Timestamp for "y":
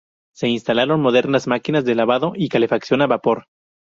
2.35-2.49